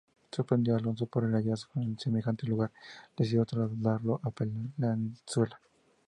[0.31, 2.71] Sorprendido Alonso por el hallazgo en semejante lugar,
[3.15, 5.59] decidió trasladarlo a Palenzuela.